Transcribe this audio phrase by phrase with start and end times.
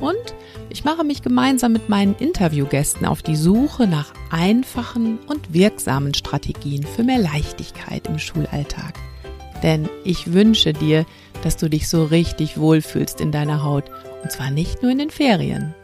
[0.00, 0.34] Und
[0.68, 6.82] ich mache mich gemeinsam mit meinen Interviewgästen auf die Suche nach einfachen und wirksamen Strategien
[6.84, 8.94] für mehr Leichtigkeit im Schulalltag.
[9.62, 11.06] Denn ich wünsche dir,
[11.42, 13.84] dass du dich so richtig wohlfühlst in deiner Haut.
[14.22, 15.74] Und zwar nicht nur in den Ferien.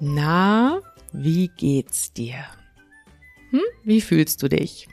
[0.00, 0.80] Na,
[1.12, 2.36] wie geht's dir?
[3.50, 3.60] Hm?
[3.82, 4.88] Wie fühlst du dich?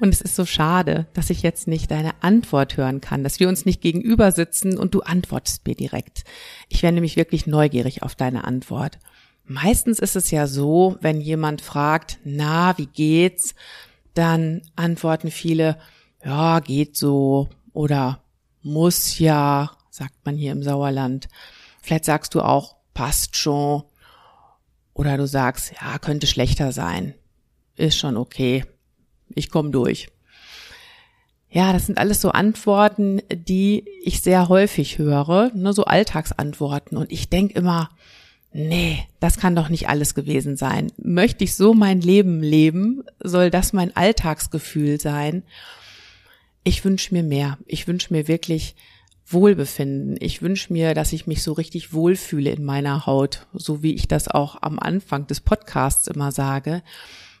[0.00, 3.48] Und es ist so schade, dass ich jetzt nicht deine Antwort hören kann, dass wir
[3.48, 6.24] uns nicht gegenüber sitzen und du antwortest mir direkt.
[6.68, 8.98] Ich wäre nämlich wirklich neugierig auf deine Antwort.
[9.44, 13.54] Meistens ist es ja so, wenn jemand fragt, na, wie geht's?
[14.14, 15.78] Dann antworten viele,
[16.24, 18.22] ja, geht so oder
[18.62, 21.28] muss ja, sagt man hier im Sauerland.
[21.82, 23.82] Vielleicht sagst du auch, passt schon.
[24.92, 27.14] Oder du sagst, ja, könnte schlechter sein.
[27.76, 28.64] Ist schon okay
[29.34, 30.08] ich komme durch.
[31.50, 36.98] Ja, das sind alles so Antworten, die ich sehr häufig höre, ne, so Alltagsantworten.
[36.98, 37.88] Und ich denke immer,
[38.52, 40.92] nee, das kann doch nicht alles gewesen sein.
[40.98, 43.02] Möchte ich so mein Leben leben?
[43.22, 45.42] Soll das mein Alltagsgefühl sein?
[46.64, 47.56] Ich wünsche mir mehr.
[47.66, 48.74] Ich wünsche mir wirklich
[49.26, 50.16] Wohlbefinden.
[50.20, 54.06] Ich wünsche mir, dass ich mich so richtig wohlfühle in meiner Haut, so wie ich
[54.06, 56.82] das auch am Anfang des Podcasts immer sage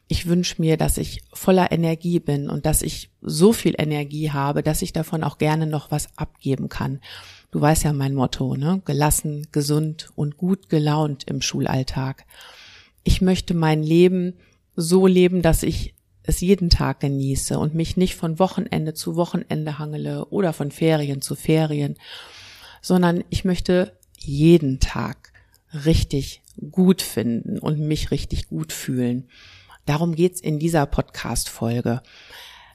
[0.08, 4.62] ich wünsche mir, dass ich voller Energie bin und dass ich so viel Energie habe,
[4.62, 7.00] dass ich davon auch gerne noch was abgeben kann.
[7.50, 8.80] Du weißt ja mein Motto, ne?
[8.86, 12.24] Gelassen, gesund und gut gelaunt im Schulalltag.
[13.04, 14.34] Ich möchte mein Leben
[14.76, 19.78] so leben, dass ich es jeden Tag genieße und mich nicht von Wochenende zu Wochenende
[19.78, 21.96] hangele oder von Ferien zu Ferien,
[22.80, 25.32] sondern ich möchte jeden Tag
[25.72, 29.28] richtig gut finden und mich richtig gut fühlen.
[29.88, 32.02] Darum geht's in dieser Podcast-Folge.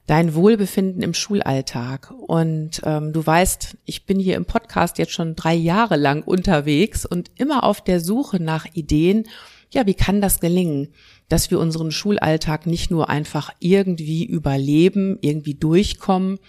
[0.07, 2.09] Dein Wohlbefinden im Schulalltag.
[2.09, 7.06] Und ähm, du weißt, ich bin hier im Podcast jetzt schon drei Jahre lang unterwegs
[7.06, 9.25] und immer auf der Suche nach Ideen.
[9.69, 10.88] Ja, wie kann das gelingen,
[11.29, 16.40] dass wir unseren Schulalltag nicht nur einfach irgendwie überleben, irgendwie durchkommen,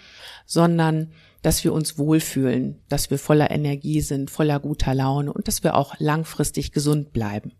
[0.47, 1.11] sondern
[1.43, 5.75] dass wir uns wohlfühlen, dass wir voller Energie sind, voller guter Laune und dass wir
[5.75, 7.51] auch langfristig gesund bleiben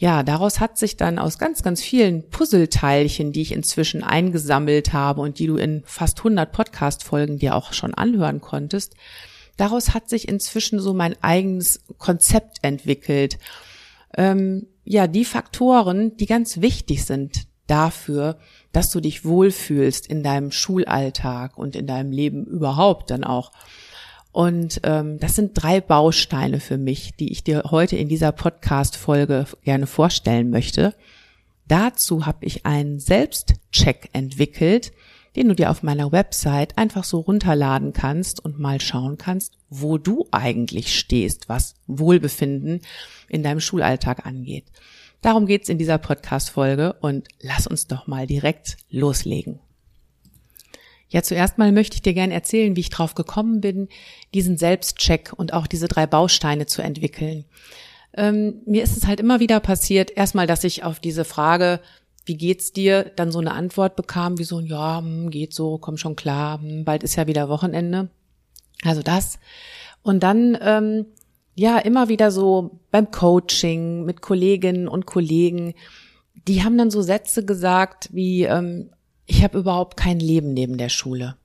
[0.00, 5.20] ja, daraus hat sich dann aus ganz, ganz vielen Puzzleteilchen, die ich inzwischen eingesammelt habe
[5.20, 8.94] und die du in fast 100 Podcast-Folgen dir auch schon anhören konntest,
[9.58, 13.38] daraus hat sich inzwischen so mein eigenes Konzept entwickelt.
[14.16, 18.38] Ähm, ja, die Faktoren, die ganz wichtig sind dafür,
[18.72, 23.52] dass du dich wohlfühlst in deinem Schulalltag und in deinem Leben überhaupt dann auch.
[24.32, 29.46] Und ähm, das sind drei Bausteine für mich, die ich dir heute in dieser Podcast-Folge
[29.64, 30.94] gerne vorstellen möchte.
[31.66, 34.92] Dazu habe ich einen Selbstcheck entwickelt,
[35.36, 39.98] den du dir auf meiner Website einfach so runterladen kannst und mal schauen kannst, wo
[39.98, 42.80] du eigentlich stehst, was Wohlbefinden
[43.28, 44.64] in deinem Schulalltag angeht.
[45.22, 49.60] Darum geht's in dieser Podcast-Folge und lass uns doch mal direkt loslegen.
[51.10, 53.88] Ja, zuerst mal möchte ich dir gerne erzählen, wie ich drauf gekommen bin,
[54.32, 57.44] diesen Selbstcheck und auch diese drei Bausteine zu entwickeln.
[58.14, 61.80] Ähm, mir ist es halt immer wieder passiert, erstmal, dass ich auf diese Frage,
[62.24, 65.96] wie geht's dir, dann so eine Antwort bekam, wie so, ja, hm, geht so, komm
[65.96, 68.08] schon klar, hm, bald ist ja wieder Wochenende.
[68.84, 69.38] Also das.
[70.02, 71.06] Und dann, ähm,
[71.56, 75.74] ja, immer wieder so beim Coaching mit Kolleginnen und Kollegen,
[76.46, 78.90] die haben dann so Sätze gesagt wie, ähm,
[79.30, 81.36] ich habe überhaupt kein Leben neben der Schule.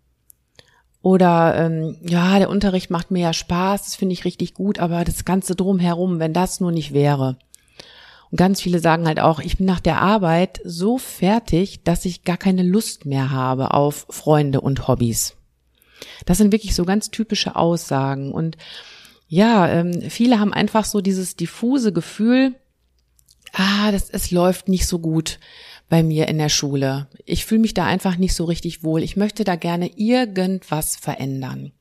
[1.03, 5.03] Oder ähm, ja, der Unterricht macht mir ja Spaß, das finde ich richtig gut, aber
[5.03, 7.37] das Ganze drumherum, wenn das nur nicht wäre.
[8.32, 12.23] Und ganz viele sagen halt auch, ich bin nach der Arbeit so fertig, dass ich
[12.23, 15.35] gar keine Lust mehr habe auf Freunde und Hobbys.
[16.26, 18.32] Das sind wirklich so ganz typische Aussagen.
[18.32, 18.58] Und
[19.28, 22.55] ja, ähm, viele haben einfach so dieses diffuse Gefühl,
[23.53, 25.40] ah, das, es läuft nicht so gut
[25.90, 27.08] bei mir in der Schule.
[27.26, 29.03] Ich fühle mich da einfach nicht so richtig wohl.
[29.03, 31.72] Ich möchte da gerne irgendwas verändern.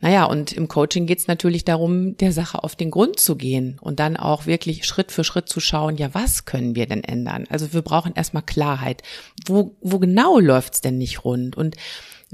[0.00, 3.78] Naja, und im Coaching geht es natürlich darum, der Sache auf den Grund zu gehen
[3.80, 7.46] und dann auch wirklich Schritt für Schritt zu schauen, ja, was können wir denn ändern?
[7.48, 9.02] Also wir brauchen erstmal Klarheit.
[9.46, 11.56] Wo, wo genau läuft's denn nicht rund?
[11.56, 11.76] Und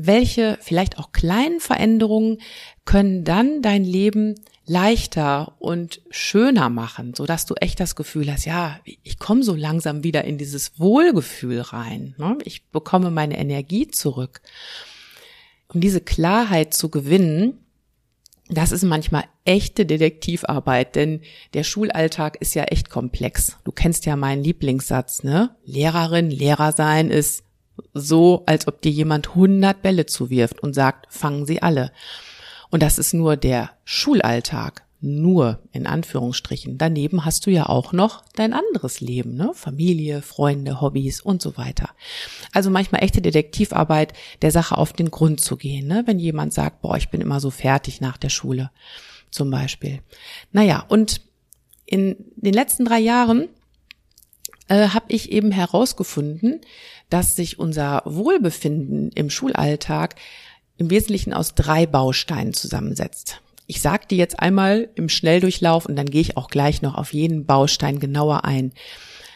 [0.07, 2.39] welche vielleicht auch kleinen Veränderungen
[2.85, 4.35] können dann dein Leben
[4.67, 9.55] leichter und schöner machen, so dass du echt das Gefühl hast, ja, ich komme so
[9.55, 12.15] langsam wieder in dieses Wohlgefühl rein.
[12.19, 12.39] Ne?
[12.45, 14.41] Ich bekomme meine Energie zurück.
[15.73, 17.59] Um diese Klarheit zu gewinnen,
[18.49, 21.21] das ist manchmal echte Detektivarbeit, denn
[21.55, 23.57] der Schulalltag ist ja echt komplex.
[23.65, 25.57] Du kennst ja meinen Lieblingssatz, ne?
[25.65, 27.45] Lehrerin, Lehrer sein ist
[27.95, 31.93] so, als ob dir jemand 100 Bälle zuwirft und sagt, fangen sie alle.
[32.71, 34.85] Und das ist nur der Schulalltag.
[35.03, 36.77] Nur in Anführungsstrichen.
[36.77, 39.53] Daneben hast du ja auch noch dein anderes Leben, ne?
[39.55, 41.89] Familie, Freunde, Hobbys und so weiter.
[42.53, 44.13] Also manchmal echte Detektivarbeit,
[44.43, 46.03] der Sache auf den Grund zu gehen, ne?
[46.05, 48.71] Wenn jemand sagt, boah, ich bin immer so fertig nach der Schule,
[49.31, 50.01] zum Beispiel.
[50.53, 51.23] Naja, und
[51.87, 53.49] in den letzten drei Jahren
[54.71, 56.61] äh, habe ich eben herausgefunden,
[57.11, 60.15] dass sich unser Wohlbefinden im Schulalltag
[60.79, 63.43] im Wesentlichen aus drei Bausteinen zusammensetzt.
[63.67, 67.13] Ich sage die jetzt einmal im Schnelldurchlauf und dann gehe ich auch gleich noch auf
[67.13, 68.73] jeden Baustein genauer ein.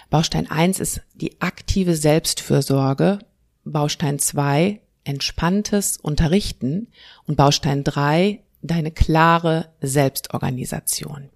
[0.09, 3.19] Baustein eins ist die aktive Selbstfürsorge,
[3.65, 6.89] Baustein zwei entspanntes Unterrichten
[7.27, 11.31] und Baustein drei deine klare Selbstorganisation.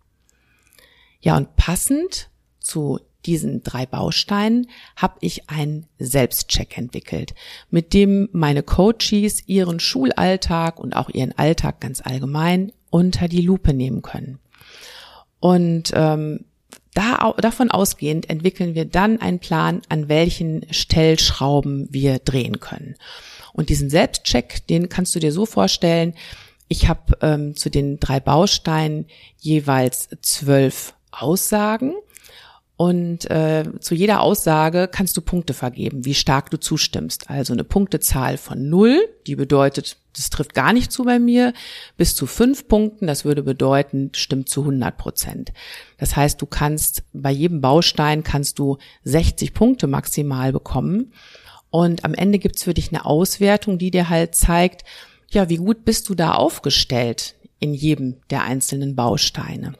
[1.20, 2.30] Ja, und passend
[2.60, 7.34] zu diesen drei Bausteinen habe ich einen Selbstcheck entwickelt,
[7.70, 13.74] mit dem meine Coaches ihren Schulalltag und auch ihren Alltag ganz allgemein unter die Lupe
[13.74, 14.38] nehmen können.
[15.40, 16.46] Und ähm,
[16.94, 22.94] da, davon ausgehend entwickeln wir dann einen Plan, an welchen Stellschrauben wir drehen können.
[23.52, 26.14] Und diesen Selbstcheck, den kannst du dir so vorstellen,
[26.68, 29.04] ich habe ähm, zu den drei Bausteinen
[29.38, 31.94] jeweils zwölf Aussagen
[32.78, 37.28] und äh, zu jeder Aussage kannst du Punkte vergeben, wie stark du zustimmst.
[37.28, 41.54] Also eine Punktezahl von null, die bedeutet, das trifft gar nicht zu bei mir,
[41.96, 45.52] bis zu fünf Punkten, das würde bedeuten, stimmt zu 100 Prozent.
[45.96, 51.12] Das heißt, du kannst bei jedem Baustein kannst du 60 Punkte maximal bekommen.
[51.70, 54.84] Und am Ende gibt's für dich eine Auswertung, die dir halt zeigt,
[55.30, 59.74] ja, wie gut bist du da aufgestellt in jedem der einzelnen Bausteine.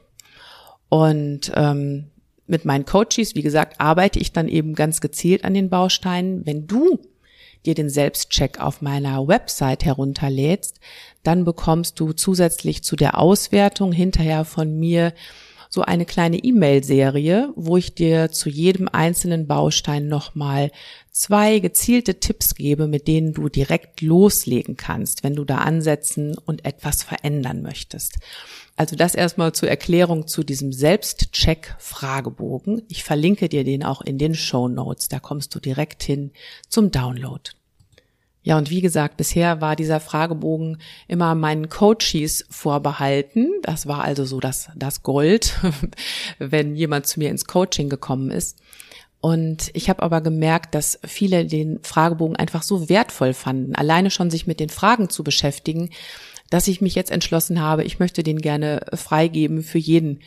[0.89, 2.11] Und ähm,
[2.49, 6.45] mit meinen Coaches, wie gesagt, arbeite ich dann eben ganz gezielt an den Bausteinen.
[6.47, 6.99] Wenn du
[7.67, 10.81] dir den Selbstcheck auf meiner Website herunterlädst,
[11.23, 15.13] dann bekommst du zusätzlich zu der Auswertung hinterher von mir
[15.69, 20.71] so eine kleine E-Mail-Serie, wo ich dir zu jedem einzelnen Baustein nochmal
[21.13, 26.65] zwei gezielte Tipps gebe, mit denen du direkt loslegen kannst, wenn du da ansetzen und
[26.65, 28.19] etwas verändern möchtest.
[28.77, 32.83] Also das erstmal zur Erklärung zu diesem Selbstcheck-Fragebogen.
[32.89, 35.09] Ich verlinke dir den auch in den Show Notes.
[35.09, 36.31] Da kommst du direkt hin
[36.69, 37.51] zum Download.
[38.49, 43.51] Ja, und wie gesagt, bisher war dieser Fragebogen immer meinen Coaches vorbehalten.
[43.61, 45.59] Das war also so das, das Gold,
[46.39, 48.59] wenn jemand zu mir ins Coaching gekommen ist.
[49.21, 54.31] Und ich habe aber gemerkt, dass viele den Fragebogen einfach so wertvoll fanden, alleine schon
[54.31, 55.91] sich mit den Fragen zu beschäftigen,
[56.49, 60.21] dass ich mich jetzt entschlossen habe, ich möchte den gerne freigeben für jeden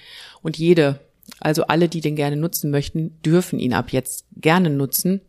[0.43, 0.99] und jede.
[1.39, 5.21] Also alle, die den gerne nutzen möchten, dürfen ihn ab jetzt gerne nutzen,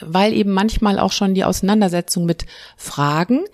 [0.00, 3.44] weil eben manchmal auch schon die Auseinandersetzung mit Fragen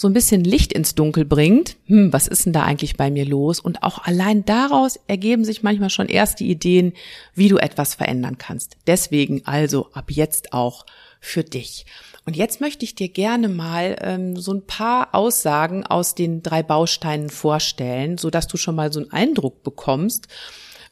[0.00, 1.76] so ein bisschen Licht ins Dunkel bringt.
[1.84, 3.60] Hm, was ist denn da eigentlich bei mir los?
[3.60, 6.94] Und auch allein daraus ergeben sich manchmal schon erste Ideen,
[7.34, 8.78] wie du etwas verändern kannst.
[8.86, 10.86] Deswegen also ab jetzt auch
[11.20, 11.84] für dich.
[12.24, 16.62] Und jetzt möchte ich dir gerne mal ähm, so ein paar Aussagen aus den drei
[16.62, 20.28] Bausteinen vorstellen, so dass du schon mal so einen Eindruck bekommst.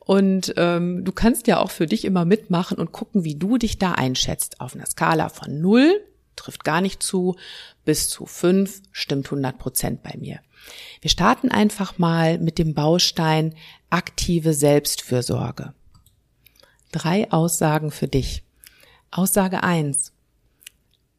[0.09, 3.77] Und ähm, du kannst ja auch für dich immer mitmachen und gucken, wie du dich
[3.77, 4.59] da einschätzt.
[4.59, 6.01] Auf einer Skala von null
[6.35, 7.37] trifft gar nicht zu,
[7.85, 10.41] bis zu fünf stimmt 100 Prozent bei mir.
[11.03, 13.55] Wir starten einfach mal mit dem Baustein
[13.91, 15.75] aktive Selbstfürsorge.
[16.91, 18.45] Drei Aussagen für dich.
[19.11, 20.15] Aussage eins: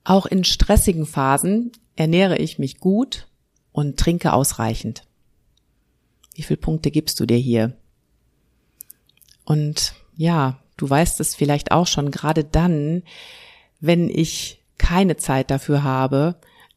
[0.04, 3.28] auch in stressigen Phasen ernähre ich mich gut
[3.72, 5.04] und trinke ausreichend.
[6.34, 7.79] Wie viele Punkte gibst du dir hier?
[9.50, 13.02] Und ja, du weißt es vielleicht auch schon, gerade dann,
[13.80, 16.36] wenn ich keine Zeit dafür habe,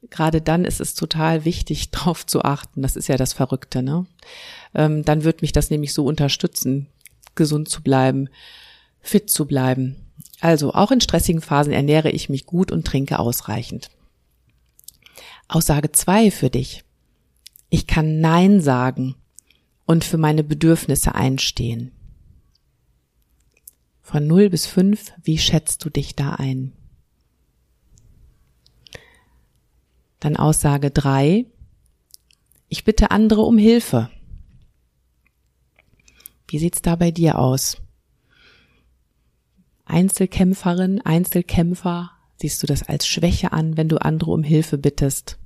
[0.08, 2.80] gerade dann ist es total wichtig, darauf zu achten.
[2.80, 4.06] Das ist ja das Verrückte, ne?
[4.74, 6.86] Ähm, dann wird mich das nämlich so unterstützen,
[7.34, 8.30] gesund zu bleiben,
[9.02, 9.96] fit zu bleiben.
[10.40, 13.90] Also auch in stressigen Phasen ernähre ich mich gut und trinke ausreichend.
[15.46, 16.84] Aussage zwei für dich.
[17.68, 19.14] Ich kann Nein sagen
[19.84, 21.92] und für meine Bedürfnisse einstehen.
[24.02, 26.72] Von 0 bis 5, wie schätzt du dich da ein?
[30.20, 31.46] Dann Aussage drei.
[32.68, 34.10] Ich bitte andere um Hilfe.
[36.48, 37.78] Wie sieht's da bei dir aus?
[39.84, 45.38] Einzelkämpferin, Einzelkämpfer, siehst du das als Schwäche an, wenn du andere um Hilfe bittest?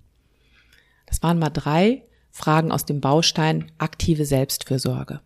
[1.07, 5.21] Das waren mal drei Fragen aus dem Baustein aktive Selbstfürsorge.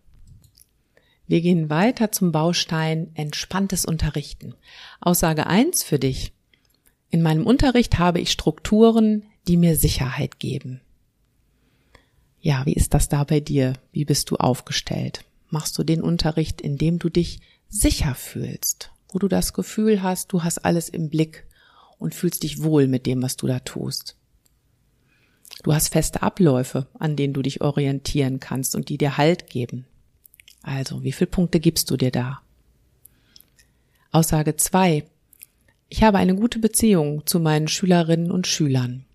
[1.31, 4.53] Wir gehen weiter zum Baustein entspanntes Unterrichten.
[4.99, 6.33] Aussage eins für dich.
[7.09, 10.81] In meinem Unterricht habe ich Strukturen, die mir Sicherheit geben.
[12.41, 13.75] Ja, wie ist das da bei dir?
[13.93, 15.23] Wie bist du aufgestellt?
[15.49, 20.33] Machst du den Unterricht, in dem du dich sicher fühlst, wo du das Gefühl hast,
[20.33, 21.47] du hast alles im Blick
[21.97, 24.17] und fühlst dich wohl mit dem, was du da tust?
[25.63, 29.85] Du hast feste Abläufe, an denen du dich orientieren kannst und die dir Halt geben.
[30.63, 32.41] Also, wie viele Punkte gibst du dir da?
[34.11, 35.05] Aussage zwei:
[35.89, 39.05] Ich habe eine gute Beziehung zu meinen Schülerinnen und Schülern.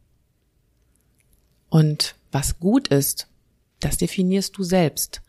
[1.69, 3.29] Und was gut ist,
[3.81, 5.23] das definierst du selbst.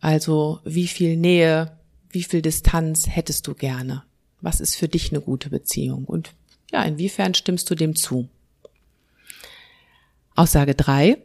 [0.00, 1.78] Also, wie viel Nähe,
[2.10, 4.04] wie viel Distanz hättest du gerne?
[4.40, 6.04] Was ist für dich eine gute Beziehung?
[6.04, 6.34] Und
[6.70, 8.28] ja, inwiefern stimmst du dem zu?
[10.34, 11.18] Aussage drei: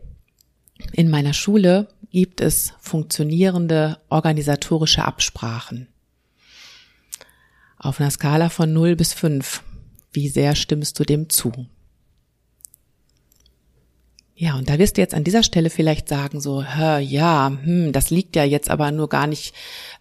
[0.93, 5.87] In meiner Schule gibt es funktionierende organisatorische Absprachen.
[7.77, 9.63] Auf einer Skala von 0 bis 5,
[10.11, 11.67] wie sehr stimmst du dem zu?
[14.41, 17.91] Ja, und da wirst du jetzt an dieser Stelle vielleicht sagen, so, hör, ja, hm,
[17.91, 19.53] das liegt ja jetzt aber nur gar nicht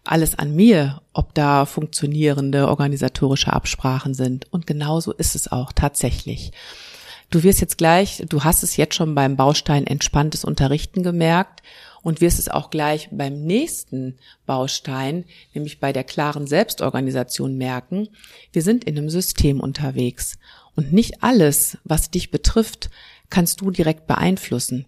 [0.02, 4.50] alles an mir, ob da funktionierende organisatorische Absprachen sind.
[4.50, 6.52] Und genauso ist es auch tatsächlich.
[7.30, 11.62] Du wirst jetzt gleich, du hast es jetzt schon beim Baustein entspanntes Unterrichten gemerkt
[12.02, 18.08] und wirst es auch gleich beim nächsten Baustein, nämlich bei der klaren Selbstorganisation merken,
[18.52, 20.38] wir sind in einem System unterwegs
[20.74, 22.90] und nicht alles, was dich betrifft,
[23.28, 24.86] kannst du direkt beeinflussen.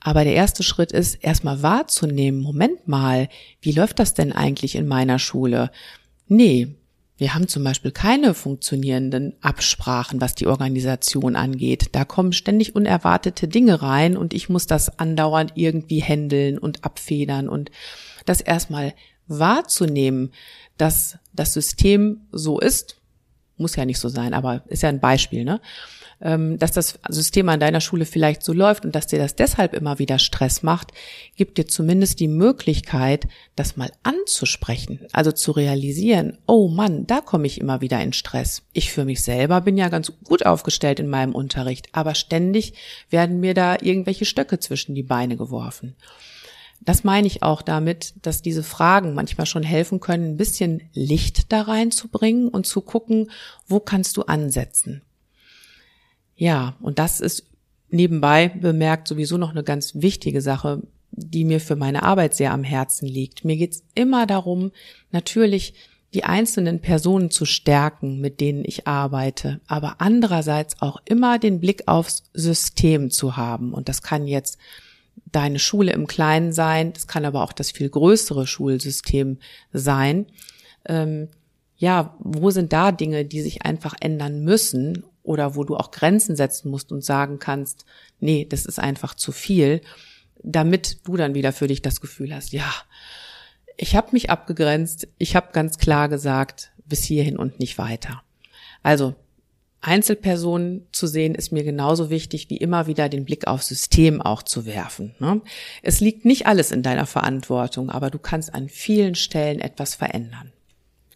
[0.00, 3.28] Aber der erste Schritt ist, erstmal wahrzunehmen, Moment mal,
[3.60, 5.70] wie läuft das denn eigentlich in meiner Schule?
[6.26, 6.77] Nee,
[7.18, 11.90] wir haben zum Beispiel keine funktionierenden Absprachen, was die Organisation angeht.
[11.92, 17.48] Da kommen ständig unerwartete Dinge rein und ich muss das andauernd irgendwie händeln und abfedern
[17.48, 17.72] und
[18.24, 18.94] das erstmal
[19.26, 20.32] wahrzunehmen,
[20.76, 23.00] dass das System so ist,
[23.56, 25.60] muss ja nicht so sein, aber ist ja ein Beispiel, ne?
[26.20, 29.72] Ähm, dass das System an deiner Schule vielleicht so läuft und dass dir das deshalb
[29.72, 30.90] immer wieder Stress macht,
[31.36, 37.46] gibt dir zumindest die Möglichkeit, das mal anzusprechen, also zu realisieren, oh Mann, da komme
[37.46, 38.62] ich immer wieder in Stress.
[38.72, 42.74] Ich für mich selber bin ja ganz gut aufgestellt in meinem Unterricht, aber ständig
[43.10, 45.94] werden mir da irgendwelche Stöcke zwischen die Beine geworfen.
[46.80, 51.52] Das meine ich auch damit, dass diese Fragen manchmal schon helfen können, ein bisschen Licht
[51.52, 53.30] da reinzubringen und zu gucken,
[53.66, 55.02] wo kannst du ansetzen.
[56.38, 57.44] Ja, und das ist
[57.90, 62.62] nebenbei bemerkt sowieso noch eine ganz wichtige Sache, die mir für meine Arbeit sehr am
[62.62, 63.44] Herzen liegt.
[63.44, 64.70] Mir geht's immer darum,
[65.10, 65.74] natürlich
[66.14, 71.82] die einzelnen Personen zu stärken, mit denen ich arbeite, aber andererseits auch immer den Blick
[71.86, 73.74] aufs System zu haben.
[73.74, 74.58] Und das kann jetzt
[75.26, 79.38] deine Schule im Kleinen sein, das kann aber auch das viel größere Schulsystem
[79.72, 80.26] sein.
[80.86, 81.28] Ähm,
[81.76, 86.36] ja, wo sind da Dinge, die sich einfach ändern müssen oder wo du auch Grenzen
[86.36, 87.84] setzen musst und sagen kannst,
[88.18, 89.82] nee, das ist einfach zu viel,
[90.42, 92.72] damit du dann wieder für dich das Gefühl hast, ja,
[93.76, 98.22] ich habe mich abgegrenzt, ich habe ganz klar gesagt, bis hierhin und nicht weiter.
[98.82, 99.14] Also
[99.80, 104.42] Einzelpersonen zu sehen, ist mir genauso wichtig wie immer wieder den Blick aufs System auch
[104.42, 105.14] zu werfen.
[105.20, 105.42] Ne?
[105.82, 110.52] Es liegt nicht alles in deiner Verantwortung, aber du kannst an vielen Stellen etwas verändern.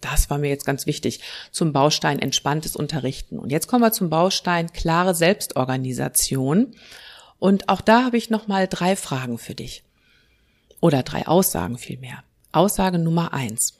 [0.03, 3.39] Das war mir jetzt ganz wichtig zum Baustein entspanntes Unterrichten.
[3.39, 6.75] Und jetzt kommen wir zum Baustein klare Selbstorganisation.
[7.39, 9.85] Und auch da habe ich nochmal drei Fragen für dich.
[10.81, 12.25] Oder drei Aussagen vielmehr.
[12.51, 13.79] Aussage Nummer eins.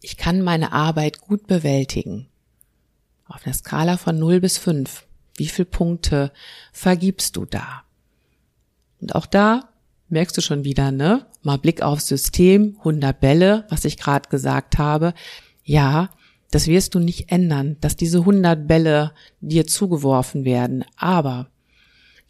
[0.00, 2.28] Ich kann meine Arbeit gut bewältigen.
[3.26, 5.04] Auf einer Skala von 0 bis 5.
[5.36, 6.32] Wie viele Punkte
[6.72, 7.82] vergibst du da?
[9.00, 9.68] Und auch da
[10.08, 11.26] merkst du schon wieder, ne?
[11.42, 15.14] Mal Blick aufs System, 100 Bälle, was ich gerade gesagt habe.
[15.64, 16.10] Ja,
[16.50, 20.84] das wirst du nicht ändern, dass diese 100 Bälle dir zugeworfen werden.
[20.96, 21.48] Aber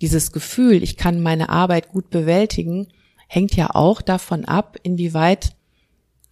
[0.00, 2.88] dieses Gefühl, ich kann meine Arbeit gut bewältigen,
[3.28, 5.50] hängt ja auch davon ab, inwieweit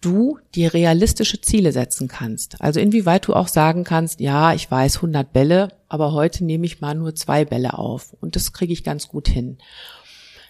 [0.01, 2.61] du dir realistische Ziele setzen kannst.
[2.61, 6.81] Also inwieweit du auch sagen kannst, ja, ich weiß 100 Bälle, aber heute nehme ich
[6.81, 9.57] mal nur zwei Bälle auf und das kriege ich ganz gut hin.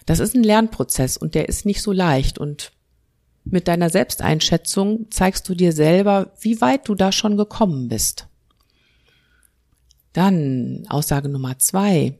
[0.08, 2.72] Das ist ein Lernprozess und der ist nicht so leicht und
[3.44, 8.26] mit deiner Selbsteinschätzung zeigst du dir selber, wie weit du da schon gekommen bist.
[10.14, 12.14] Dann Aussage Nummer zwei.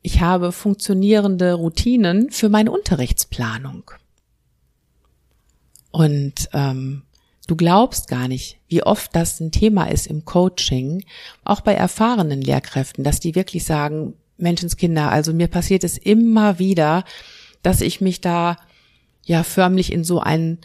[0.00, 3.90] ich habe funktionierende Routinen für meine Unterrichtsplanung.
[5.90, 7.02] Und ähm,
[7.46, 11.04] du glaubst gar nicht, wie oft das ein Thema ist im Coaching,
[11.44, 17.04] auch bei erfahrenen Lehrkräften, dass die wirklich sagen, Menschenskinder, also mir passiert es immer wieder,
[17.62, 18.56] dass ich mich da
[19.22, 20.58] ja förmlich in so einen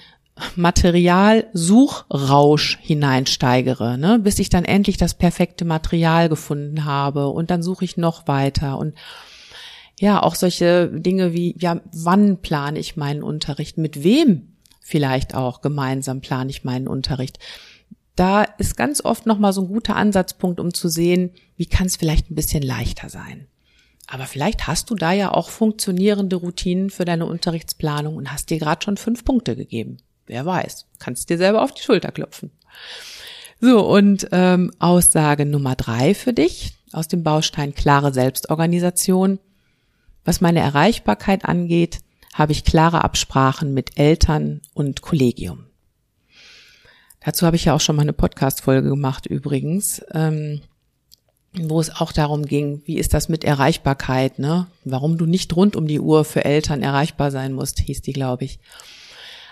[0.56, 7.28] Materialsuchrausch hineinsteigere, ne, bis ich dann endlich das perfekte Material gefunden habe.
[7.28, 8.78] Und dann suche ich noch weiter.
[8.78, 8.96] Und
[10.00, 15.62] ja, auch solche Dinge wie, ja, wann plane ich meinen Unterricht, mit wem vielleicht auch
[15.62, 17.38] gemeinsam plane ich meinen Unterricht.
[18.16, 21.96] Da ist ganz oft nochmal so ein guter Ansatzpunkt, um zu sehen, wie kann es
[21.96, 23.48] vielleicht ein bisschen leichter sein.
[24.12, 28.58] Aber vielleicht hast du da ja auch funktionierende Routinen für deine Unterrichtsplanung und hast dir
[28.58, 29.98] gerade schon fünf Punkte gegeben.
[30.26, 32.50] Wer weiß, kannst dir selber auf die Schulter klopfen.
[33.62, 39.38] So, und ähm, Aussage Nummer drei für dich aus dem Baustein klare Selbstorganisation.
[40.26, 42.00] Was meine Erreichbarkeit angeht,
[42.34, 45.68] habe ich klare Absprachen mit Eltern und Kollegium.
[47.24, 50.62] Dazu habe ich ja auch schon mal eine Podcast-Folge gemacht übrigens, ähm,
[51.54, 54.68] wo es auch darum ging, wie ist das mit Erreichbarkeit, ne?
[54.86, 58.46] Warum du nicht rund um die Uhr für Eltern erreichbar sein musst, hieß die, glaube
[58.46, 58.60] ich.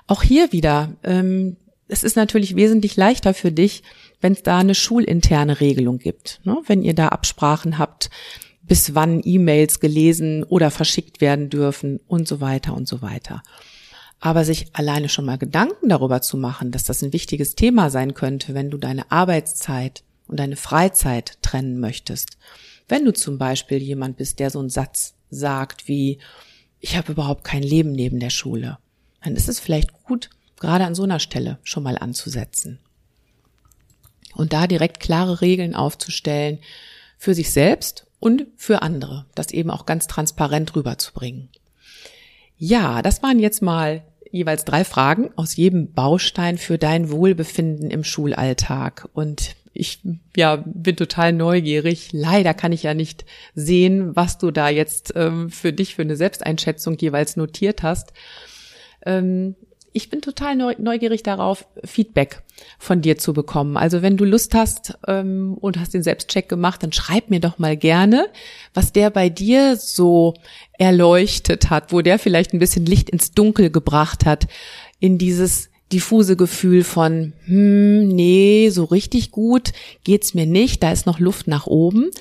[0.06, 3.84] Auch hier wieder, ähm, es ist natürlich wesentlich leichter für dich,
[4.22, 6.40] wenn es da eine schulinterne Regelung gibt.
[6.44, 6.58] Ne?
[6.66, 8.10] Wenn ihr da Absprachen habt,
[8.62, 13.42] bis wann E-Mails gelesen oder verschickt werden dürfen und so weiter und so weiter.
[14.20, 18.14] Aber sich alleine schon mal Gedanken darüber zu machen, dass das ein wichtiges Thema sein
[18.14, 22.38] könnte, wenn du deine Arbeitszeit und deine Freizeit trennen möchtest.
[22.88, 26.20] Wenn du zum Beispiel jemand bist, der so einen Satz sagt wie,
[26.80, 28.78] ich habe überhaupt kein Leben neben der Schule,
[29.24, 30.30] dann ist es vielleicht gut,
[30.60, 32.80] gerade an so einer Stelle schon mal anzusetzen.
[34.34, 36.60] Und da direkt klare Regeln aufzustellen
[37.18, 41.50] für sich selbst und für andere, das eben auch ganz transparent rüberzubringen.
[42.58, 48.04] Ja, das waren jetzt mal jeweils drei Fragen aus jedem Baustein für dein Wohlbefinden im
[48.04, 49.08] Schulalltag.
[49.14, 50.02] Und ich
[50.36, 52.10] ja, bin total neugierig.
[52.12, 56.16] Leider kann ich ja nicht sehen, was du da jetzt ähm, für dich für eine
[56.16, 58.14] Selbsteinschätzung jeweils notiert hast.
[59.06, 59.56] Ähm,
[59.94, 62.44] ich bin total neugierig darauf, Feedback
[62.78, 63.78] von dir zu bekommen.
[63.78, 67.58] Also wenn du Lust hast ähm, und hast den Selbstcheck gemacht, dann schreib mir doch
[67.58, 68.28] mal gerne,
[68.76, 70.36] was der bei dir so
[70.74, 74.48] erleuchtet hat, wo der vielleicht ein bisschen Licht ins Dunkel gebracht hat,
[75.00, 79.72] in dieses diffuse Gefühl von, hm, nee, so richtig gut
[80.04, 82.12] geht's mir nicht, da ist noch Luft nach oben.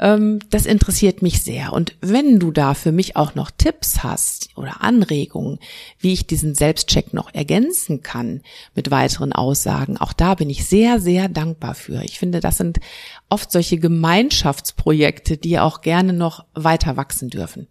[0.00, 1.72] Ähm, das interessiert mich sehr.
[1.72, 5.58] Und wenn du da für mich auch noch Tipps hast oder Anregungen,
[5.98, 8.40] wie ich diesen Selbstcheck noch ergänzen kann
[8.74, 12.02] mit weiteren Aussagen, auch da bin ich sehr, sehr dankbar für.
[12.02, 12.80] Ich finde, das sind
[13.28, 17.68] oft solche Gemeinschaftsprojekte, die auch gerne noch weiter wachsen dürfen.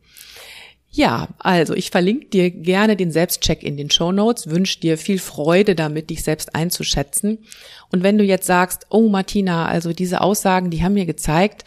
[0.91, 5.19] Ja, also ich verlinke dir gerne den Selbstcheck in den Show Notes, wünsche dir viel
[5.19, 7.45] Freude damit, dich selbst einzuschätzen.
[7.91, 11.63] Und wenn du jetzt sagst, oh Martina, also diese Aussagen, die haben mir gezeigt,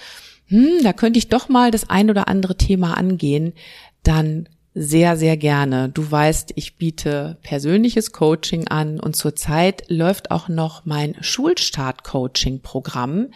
[0.47, 3.53] hm, da könnte ich doch mal das ein oder andere Thema angehen,
[4.03, 5.91] dann sehr, sehr gerne.
[5.91, 13.29] Du weißt, ich biete persönliches Coaching an und zurzeit läuft auch noch mein Schulstart-Coaching-Programm.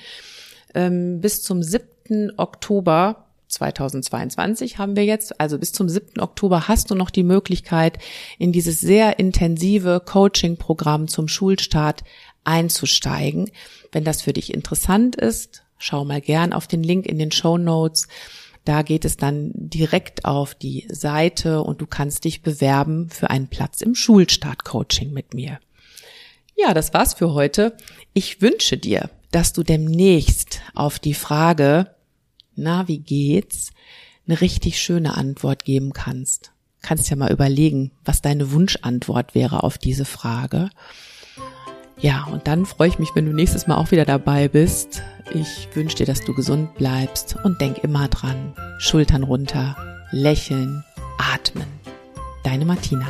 [0.75, 2.33] Ähm, bis zum 7.
[2.39, 6.21] Oktober 2022 haben wir jetzt, also bis zum 7.
[6.21, 7.99] Oktober hast du noch die Möglichkeit,
[8.39, 12.05] in dieses sehr intensive Coaching-Programm zum Schulstart
[12.45, 13.51] einzusteigen.
[13.93, 17.59] Wenn das für dich interessant ist, Schau mal gern auf den Link in den Show
[17.59, 18.09] Notes.
[18.65, 23.49] Da geht es dann direkt auf die Seite und du kannst dich bewerben für einen
[23.49, 25.61] Platz im Schulstart-Coaching mit mir.
[26.57, 27.77] Ja, das war's für heute.
[28.15, 31.95] Ich wünsche dir, dass du demnächst auf die Frage,
[32.57, 33.71] na, wie geht's,
[34.27, 36.53] eine richtig schöne Antwort geben kannst.
[36.83, 40.71] Kannst ja mal überlegen, was deine Wunschantwort wäre auf diese Frage.
[41.99, 45.03] Ja, und dann freue ich mich, wenn du nächstes Mal auch wieder dabei bist.
[45.33, 48.55] Ich wünsche dir, dass du gesund bleibst und denk immer dran.
[48.79, 49.77] Schultern runter,
[50.11, 50.85] lächeln,
[51.19, 51.67] atmen.
[52.45, 53.07] Deine Martina.